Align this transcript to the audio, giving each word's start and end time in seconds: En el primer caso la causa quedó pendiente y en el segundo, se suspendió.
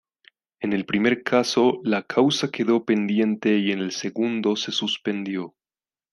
En 0.61 0.73
el 0.73 0.87
primer 0.87 1.21
caso 1.21 1.79
la 1.83 2.01
causa 2.07 2.49
quedó 2.49 2.85
pendiente 2.85 3.59
y 3.59 3.71
en 3.71 3.77
el 3.81 3.91
segundo, 3.91 4.55
se 4.55 4.71
suspendió. 4.71 5.53